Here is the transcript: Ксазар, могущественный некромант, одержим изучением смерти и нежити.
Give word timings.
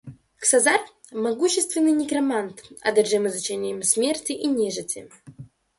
Ксазар, 0.39 0.79
могущественный 1.13 1.91
некромант, 1.91 2.63
одержим 2.81 3.27
изучением 3.27 3.83
смерти 3.83 4.31
и 4.31 4.47
нежити. 4.47 5.11